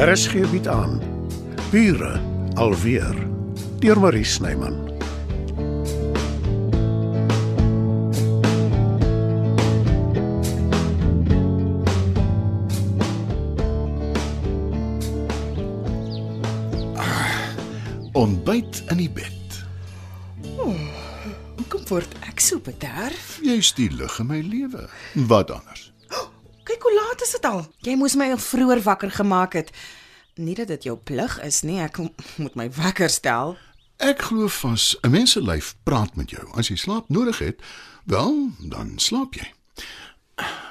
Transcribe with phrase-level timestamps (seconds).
[0.00, 0.94] RSG bied aan
[1.70, 2.20] Bure
[2.54, 3.16] alweer
[3.78, 4.78] deur Marie Snyman.
[18.12, 19.60] Ontbyt in die bed.
[21.60, 23.36] Hoekom word ek so bederf?
[23.44, 24.88] Jy's die lig in my lewe.
[25.28, 25.90] Wat anders?
[26.80, 27.58] Kyk hoe laat is dit al.
[27.84, 29.68] Jy moes my al vroeër wakker gemaak het.
[30.40, 31.98] Nie dat dit jou plig is nie, ek
[32.40, 33.58] moet my wekker stel.
[34.00, 36.40] Ek glo vas 'n mens se lyf praat met jou.
[36.56, 37.60] As jy slaap nodig het,
[38.04, 39.52] wel, dan slaap jy.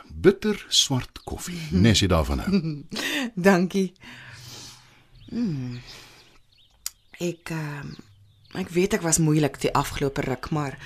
[0.10, 1.62] Bitter swart koffie.
[1.72, 2.84] Nes jy daarvan hou.
[3.50, 3.94] Dankie.
[5.30, 5.78] Hmm.
[7.20, 7.96] Ek um,
[8.58, 10.78] ek weet ek was moeilik die afgelope ruk, maar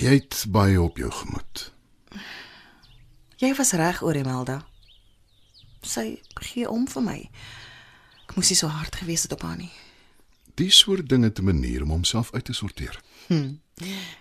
[0.00, 1.72] Jy het baie op jou gemoed.
[3.36, 4.62] Jy was reg oor Emelda.
[5.82, 7.18] Sy gee om vir my.
[8.28, 9.72] Ek moes nie so hard gewees het op haar nie.
[10.54, 13.00] Die soort dinge te manier om homself uit te sorteer.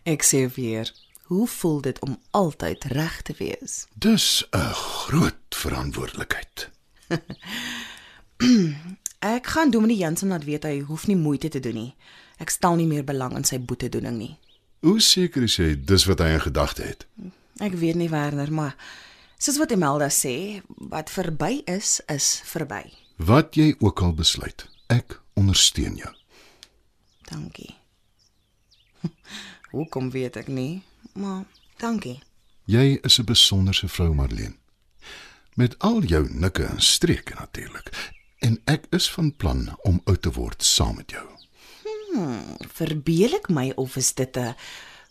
[0.03, 0.89] Ek sê weer,
[1.29, 3.85] hoe voel dit om altyd reg te wees?
[3.93, 6.69] Dis 'n groot verantwoordelikheid.
[9.19, 11.95] Ek gaan Dominee Jansen laat weet hy hoef nie moeite te doen nie.
[12.37, 14.37] Ek stel nie meer belang in sy boetedoening nie.
[14.79, 17.05] Hoe seker is jy dis wat hy in gedagte het?
[17.61, 18.75] Ek weet nie Werner, maar
[19.37, 22.87] soos wat Emelda sê, wat verby is, is verby.
[23.17, 26.13] Wat jy ook al besluit, ek ondersteun jou.
[27.29, 27.75] Dankie.
[29.75, 30.81] Hoekom weet ek nie,
[31.13, 31.45] maar
[31.77, 32.21] dankie.
[32.65, 34.55] Jy is 'n besonderse vrou, Marlene.
[35.55, 37.91] Met al jou nikke en streke natuurlik.
[38.39, 41.27] En ek is van plan om oud te word saam met jou.
[42.73, 44.55] Verbeel ek my of is dit 'n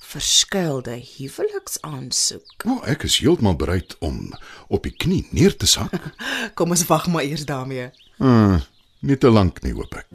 [0.03, 2.65] verskuilde huweliksaansoek?
[2.67, 4.33] O, oh, ek is heeltemal bereid om
[4.69, 5.95] op die knie neer te sak.
[6.59, 7.91] Kom ons wag maar eers daarmee.
[8.19, 8.61] Uh,
[9.01, 10.11] nie te lank nie, hoop ek.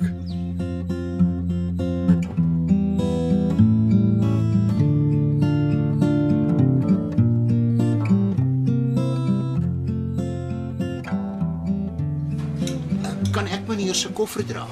[13.37, 14.65] Kan ek meneer se koffer dra?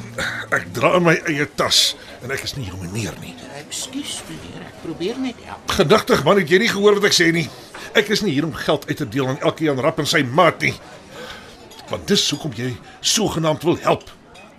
[0.55, 1.91] Ek dra my eie tas
[2.23, 3.35] en ek is nie jou meneer nie.
[3.67, 5.71] Ekskuus meneer, ek probeer net help.
[5.77, 7.47] Gedigtig man, het jy nie gehoor wat ek sê nie?
[7.95, 10.61] Ek is nie hier om geld uit te deel aan elkeen rap en sy maat
[10.61, 10.73] nie.
[11.89, 12.71] Want dis hoekom jy
[13.01, 14.09] sogenaamd wil help.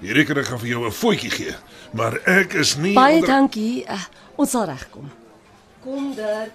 [0.00, 1.54] Die rekening gaan vir jou 'n voetjie gee,
[1.92, 3.84] maar ek is nie Baie onder- dankie.
[3.88, 4.00] Uh,
[4.36, 5.10] ons sal regkom.
[5.82, 6.52] Kom Dirk.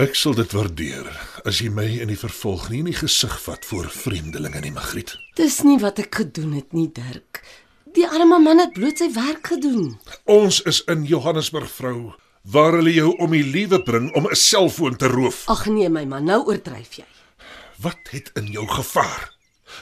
[0.00, 1.08] Ek sal dit waardeer
[1.44, 5.16] as jy my in die vervolg nie in die gesig vat voor vreemdelinge nie, Magriet.
[5.36, 7.31] Dis nie wat ek gedoen het nie, Dirk.
[7.94, 9.98] Die arme man het bloot sy werk gedoen.
[10.24, 14.96] Ons is in Johannesburg, vrou, waar hulle jou om die liewe bring om 'n selfoon
[14.96, 15.44] te roof.
[15.48, 17.04] Ag nee, my man, nou oordryf jy.
[17.82, 19.30] Wat het in jou gevaar?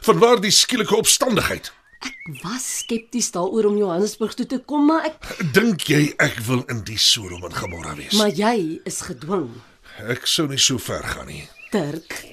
[0.02, 1.72] Vanwaar die skielike opstandigheid?
[2.00, 6.64] Ek was skepties daaroor om Johannesburg toe te kom, maar ek Dink jy ek wil
[6.68, 8.12] in die Sodom en Gomorra wees?
[8.12, 9.50] maar jy is gedwing.
[10.08, 11.48] Ek sou nie so ver gaan nie.
[11.70, 12.24] Dirk.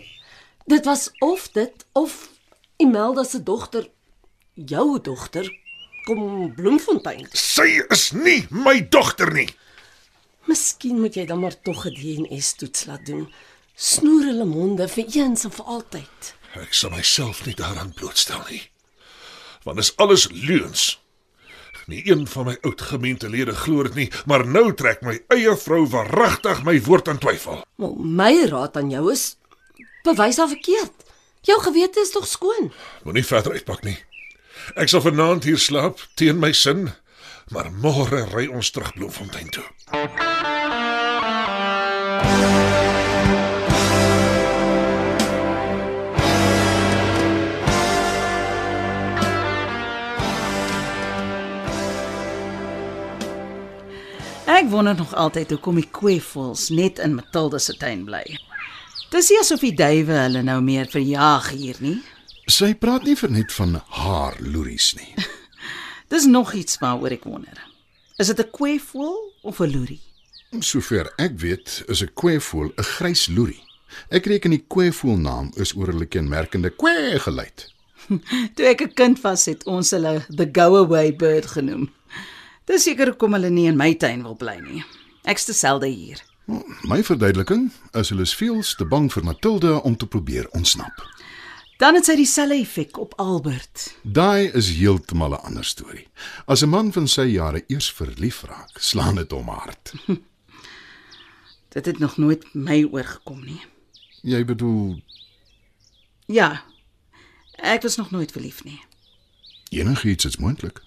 [0.67, 2.29] Dit was of dit of
[2.77, 3.89] Imelda se dogter
[4.53, 5.51] jou dogter
[6.07, 7.27] kom Bloemfontein.
[7.35, 9.49] Sy is nie my dogter nie.
[10.47, 13.27] Miskien moet jy dan maar tog 'n DNA-toets laat doen.
[13.75, 16.33] Snoer hulle monde vir eens en vir altyd.
[16.55, 18.63] Ek sal myself nie daaraan blootstel nie.
[19.63, 20.99] Want is alles leuns.
[21.87, 25.87] Nie een van my oud gemeentelede glo dit nie, maar nou trek my eie vrou
[25.87, 27.63] waaragtig my woord in twyfel.
[27.75, 29.37] Maar my raad aan jou is
[30.03, 30.93] bewys haar verkeerd.
[31.41, 32.71] Jou gewete is tog skoon.
[33.03, 33.97] Moenie verder uitpak nie.
[34.75, 36.89] Ek sal vanaand hier slaap teen my sin,
[37.53, 39.63] maar môre ry ons terug Bloemfontein toe.
[54.47, 58.25] Ek wonder nog altyd hoekom die kweevoels net in Matilda se tuin bly.
[59.13, 61.99] Dis nie asof die duwe hulle nou meer verjaag hier nie.
[62.47, 65.09] Sy praat nie vir net van haar loeries nie.
[66.11, 67.57] Dis nog iets waaroor ek wonder.
[68.15, 70.01] Is dit 'n kweevoel of 'n loerie?
[70.59, 73.63] Sover ek weet, is 'n kweevoël 'n grys loerie.
[74.09, 77.67] Ek reken die kweevoël naam is oor hulle kenmerkende kwee geluid.
[78.55, 81.91] Toe ek 'n kind was, het ons hulle the go away bird genoem.
[82.65, 84.83] Dis seker hoekom hulle nie in my tuin wil bly nie.
[85.23, 86.23] Ek's te selde hier.
[86.87, 91.16] My verduideliking is hulle is veels te bang vir Matilda om te probeer ontsnap.
[91.77, 93.95] Dan het sy dieselfde effek op Albert.
[94.01, 96.07] Daai is heeltemal 'n ander storie.
[96.45, 99.93] As 'n man van sy jare eers verlief raak, slaan dit hom hard.
[101.73, 103.61] Dit het nog nooit my oorgekom nie.
[104.21, 105.01] Jy bedoel
[106.25, 106.63] Ja.
[107.55, 108.81] Ek was nog nooit verlief nie.
[109.69, 110.81] Enigiets is moontlik.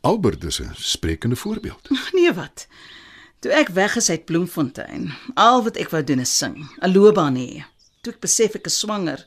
[0.00, 1.88] Albert is 'n sprekende voorbeeld.
[2.12, 2.66] Nee wat.
[3.38, 7.36] Toe ek weg is uit Bloemfontein, al wat ek wou doen is sing, 'n loopbaan
[7.36, 7.64] hê.
[8.00, 9.26] Toe ek besef ek is swanger.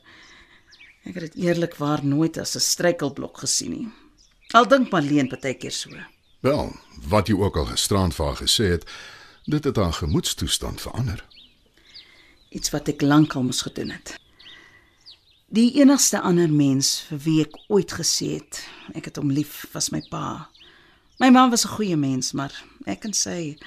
[1.08, 3.88] Ek het dit eerlikwaar nooit as 'n struikelblok gesien nie.
[4.52, 5.90] Al dink Marleen partykeer so.
[6.40, 6.76] Wel,
[7.08, 8.84] wat jy ook al gisterand vir haar gesê het,
[9.44, 11.24] dit het haar gemoedstoestand verander.
[12.48, 14.16] Iets wat ek lankal moes gedoen het.
[15.48, 19.90] Die enigste ander mens vir wie ek ooit gesê het ek het hom lief was
[19.90, 20.50] my pa.
[21.18, 22.52] My ma was 'n goeie mens, maar
[22.84, 23.58] ek kan sê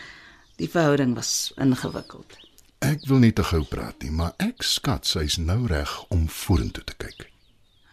[0.57, 2.37] die verhouding was ingewikkeld.
[2.81, 6.81] Ek wil nie te gou praat nie, maar ek skat sy's nou reg om vorentoe
[6.83, 7.27] te kyk.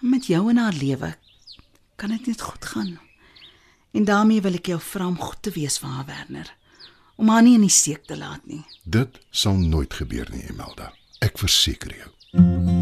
[0.01, 1.13] Met jou in haar lewe
[2.01, 2.97] kan dit net goed gaan.
[3.93, 6.55] En daarmee wil ek jou vra om goed te wees vir haar Werner.
[7.21, 8.63] Om haar nie in die steek te laat nie.
[8.85, 10.93] Dit sal nooit gebeur nie, Imelda.
[11.21, 12.78] Ek verseker jou.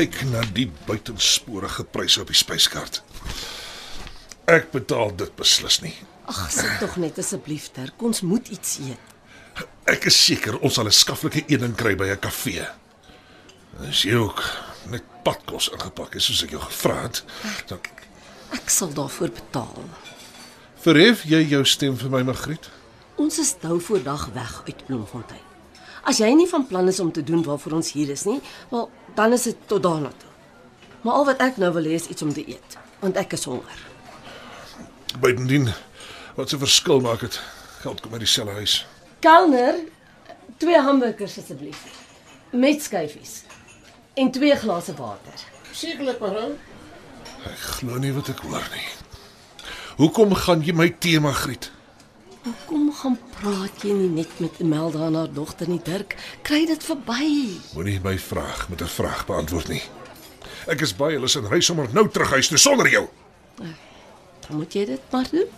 [0.00, 3.02] Kyk na die buitensporige pryse op die spyskaart.
[4.48, 5.92] Ek betaal dit beslis nie.
[6.24, 8.00] Ag, sit tog net asseblief, Dirk.
[8.00, 9.10] Ons moet iets eet.
[9.92, 12.64] Ek is seker ons sal 'n skaflike ening kry by 'n kafee.
[13.88, 14.40] As jy ook
[14.88, 17.22] net padkos ingepak het soos ek jou gevra het,
[17.68, 17.78] dan
[18.52, 19.84] Ek sal daarvoor betaal.
[20.82, 22.70] verhef jy jou stem vir my, Magriet?
[23.16, 25.49] Ons is nou voor dag weg uit Bloemfontein.
[26.02, 28.90] As jy nie van plan is om te doen waarvoor ons hier is nie, wel,
[29.14, 30.30] dan is dit tot daarna toe.
[31.00, 33.44] Maar al wat ek nou wil hê is iets om te eet, want ek is
[33.48, 33.84] honger.
[35.20, 35.70] Buitendien,
[36.36, 37.40] wat se verskil maak dit?
[37.80, 38.86] Geld kom uit dieselfde huis.
[39.24, 39.78] Kelner,
[40.56, 41.84] twee hamburgers asseblief.
[42.52, 43.42] Met skyfies.
[44.14, 45.44] En twee glase water.
[45.72, 46.56] Sekerlik, mevrou.
[47.48, 48.88] Ek glo nie wat ek hoor nie.
[50.00, 51.70] Hoekom gaan jy my te, Magriet?
[52.40, 56.16] Kom gaan praat jy nie net met Imelda en haar dogter nie, Dirk.
[56.46, 57.26] Kry dit verby.
[57.74, 59.82] Moenie my vraag met 'n vraag beantwoord nie.
[60.66, 63.08] Ek is baie lus en ry sommer nou terug huis toe sonder jou.
[64.46, 65.48] Dan moet jy dit maar doen.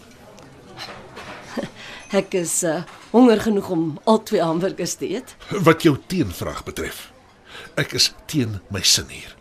[2.20, 5.36] Ek is uh, honger genoeg om al twee hamburgers te eet.
[5.48, 7.12] Wat jou teenvraag betref,
[7.74, 9.36] ek is teen my sin hier.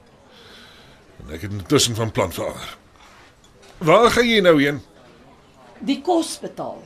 [1.19, 2.77] En ek het intussen van plan verander.
[3.77, 4.79] Waar gaan jy nou heen?
[5.79, 6.79] Die kos betaal.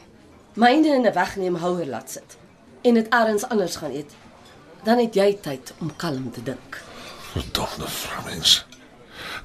[0.56, 2.38] Myne in 'n wegneem houer laat sit
[2.82, 4.12] en dit elders anders gaan eet.
[4.84, 6.82] Dan het jy tyd om kalm te dink.
[7.32, 8.66] Verdomde vrouens.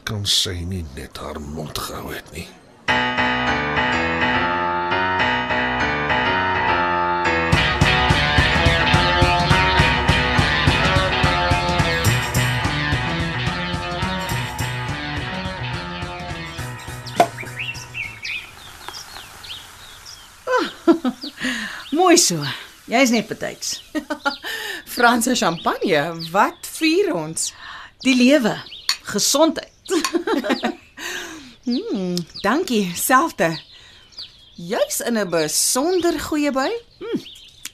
[0.02, 2.48] Kan sy nie net haar mond gehou het nie?
[22.10, 22.42] Mooi so.
[22.90, 23.76] Jy's net betyds.
[24.96, 26.00] Franse champagne,
[26.32, 27.52] wat vier ons?
[28.02, 28.56] Die lewe,
[29.12, 29.92] gesondheid.
[32.46, 33.52] Dankie, selfde.
[34.58, 36.66] Jy's in 'n besonder goeie by.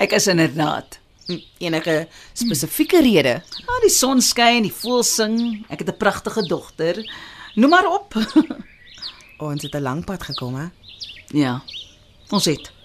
[0.04, 1.00] Ek is inderdaad.
[1.32, 1.96] Hm, Enige
[2.34, 3.40] spesifieke rede?
[3.64, 5.64] Ah, die son skyn, die voëls sing.
[5.72, 7.00] Ek het 'n pragtige dogter.
[7.54, 8.12] Noem maar op.
[9.48, 10.68] Ons het 'n lang pad gekom, hè.
[11.32, 11.62] ja.
[12.28, 12.75] Ons het.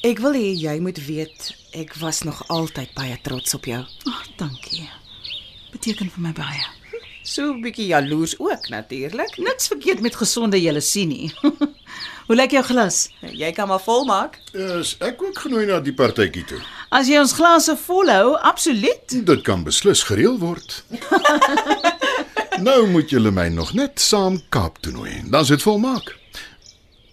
[0.00, 3.80] Ek wil hê jy moet weet ek was nog altyd baie trots op jou.
[3.84, 4.86] Ag, oh, dankie.
[5.74, 6.62] Beteken vir my baie.
[7.22, 9.36] So 'n bietjie jaloers ook natuurlik.
[9.36, 11.28] Niks verkeerd met gesonde jaloesie nie.
[12.26, 13.10] Hoe lyk jou glas?
[13.20, 14.38] Jy kan maar volmaak.
[14.52, 16.60] Is ek ook genooi na die partytjie toe?
[16.88, 19.04] As jy ons glase volhou, absoluut.
[19.26, 20.80] Dit kan beslis gereël word.
[22.68, 25.20] nou moet julle my nog net saam Kaap toe nooi.
[25.28, 26.19] Dan's dit volmaak.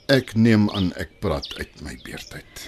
[0.08, 2.62] Ek neem aan ek praat uit my beurtyd.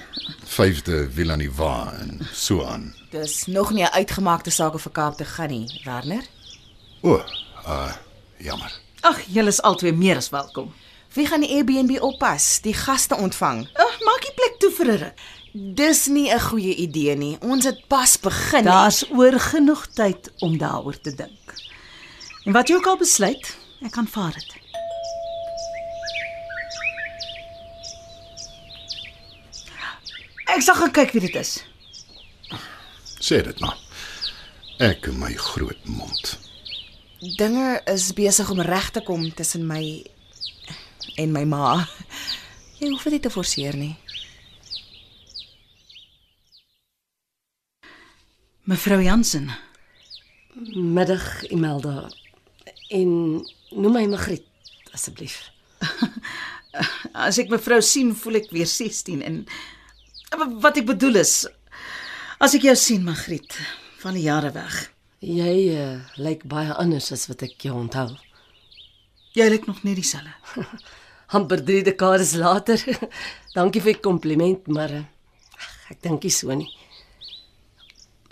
[0.44, 2.90] Vyfde Villaniva en so aan.
[3.14, 6.24] Dis nog nie 'n uitgemaakte saak om vir Kaap te gaan nie, Werner.
[7.02, 7.24] O,
[7.68, 7.94] uh
[8.38, 8.72] jammer.
[9.02, 10.74] Ag, julle is albei meer as welkom.
[11.14, 13.68] Wie gaan die Airbnb oppas, die gaste ontvang?
[13.74, 15.20] Ag, maak die plek toe vir 'n ruk.
[15.54, 17.38] Dis nie 'n goeie idee nie.
[17.42, 18.64] Ons het pas begin.
[18.64, 21.54] Daar's oor genoeg tyd om daaroor te dink.
[22.44, 24.69] En wat jy ook al besluit, ek aanvaar dit.
[30.50, 31.60] Ek sal gaan kyk wie dit is.
[33.22, 33.78] Sê dit maar.
[34.82, 36.38] Ek en my groot mond.
[37.36, 39.84] dinge is besig om reg te kom tussen my
[41.20, 41.86] en my ma.
[42.80, 43.96] Jy hoef dit nie te forceer nie.
[48.70, 49.50] Mevrou Jansen,
[50.74, 52.08] Middag, Imelda.
[52.90, 53.12] En
[53.76, 54.48] noem my Magriet
[54.96, 55.42] asseblief.
[57.28, 59.44] As ek mevrou sien, voel ek weer 16 en
[60.38, 61.48] wat ek bedoel is
[62.40, 63.58] as ek jou sien, Magriet,
[64.00, 64.78] van die jare weg.
[65.20, 68.08] Jy uh, lyk baie anders as wat ek jou onthou.
[69.36, 70.32] Jy lyk nog net dieselfde.
[71.30, 72.82] amper 3 dekades later.
[73.56, 75.06] Dankie vir die kompliment, maar eh,
[75.58, 76.70] ag, ek dink nie so nie.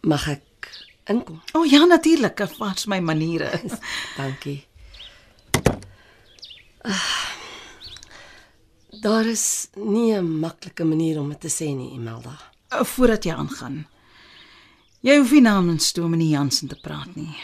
[0.07, 0.71] Mag ek
[1.11, 1.41] inkom?
[1.53, 3.51] O oh, ja, natuurlik, wat's my maniere.
[4.19, 4.59] Dankie.
[6.87, 7.26] Ah,
[9.01, 12.39] Daar is nie 'n maklike manier om dit te sê nie, Imelda.
[12.73, 13.87] Uh, Voordat jy aangaan.
[15.01, 17.35] Jy hoef nie namens Dominee Jansen te praat nie.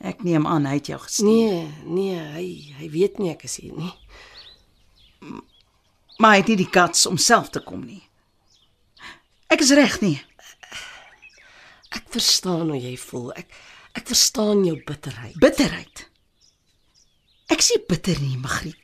[0.00, 1.26] Ek neem aan hy het jou gesien.
[1.26, 3.92] Nee, nee, hy hy weet nie ek is hier nie.
[6.18, 8.02] Maar hy het nie die kats om self te kom nie.
[9.48, 10.20] Ek is reg nie.
[11.90, 13.32] Ek verstaan hoe jy voel.
[13.32, 13.50] Ek
[13.92, 15.36] ek verstaan jou bitterheid.
[15.40, 16.06] Bitterheid.
[17.52, 18.78] Ek sê bitter nie, Magriet.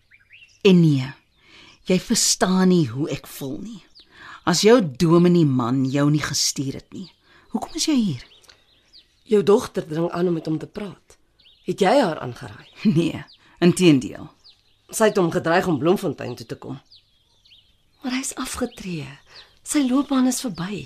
[0.63, 1.07] En nee.
[1.88, 3.83] Jy verstaan nie hoe ek voel nie.
[4.49, 7.07] As jou dominee man jou nie gestuur het nie.
[7.54, 8.25] Hoekom is jy hier?
[9.28, 11.16] Jou dogter dring aan om met hom te praat.
[11.64, 12.68] Het jy haar aangeraai?
[12.99, 13.25] Nee,
[13.64, 14.28] inteendeel.
[14.92, 16.76] Sy het hom gedreig om Bloemfontein toe te kom.
[18.02, 19.09] Maar hy's afgetree.
[19.64, 20.85] Sy loopbaan is verby.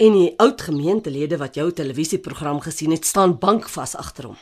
[0.00, 4.40] En die oud gemeentelede wat jou televisieprogram gesien het, staan bankvas agter hom.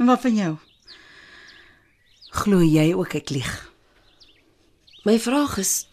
[0.00, 0.52] En wat van jou?
[2.44, 3.69] Glo jy ook ek lieg?
[5.04, 5.86] My vraag is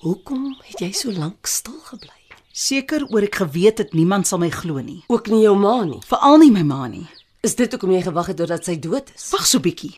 [0.00, 2.16] hoekom het jy so lank stil gebly?
[2.56, 5.02] Seker oor ek geweet het niemand sal my glo nie.
[5.12, 6.00] Ook nie jou ma nie.
[6.08, 7.04] Veral nie my ma nie.
[7.44, 9.28] Is dit hoekom jy gewag het totdat sy dood is?
[9.34, 9.92] Wag so bietjie.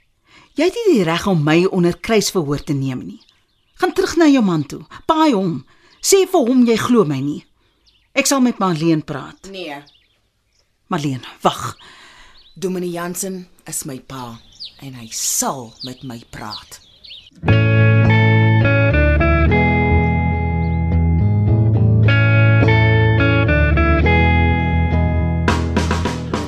[0.59, 3.21] Jy het nie die reg om my onder kruisverhoor te neem nie.
[3.79, 4.83] Gaan terug na jou man toe.
[5.07, 5.61] Paai hom.
[6.03, 7.41] Sê vir hom jy glo my nie.
[8.19, 9.47] Ek sal met Marleen praat.
[9.55, 9.79] Nee,
[10.93, 11.77] Marleen, wag.
[12.59, 14.35] Dominee Jansen is my pa
[14.83, 16.83] en hy sal met my praat.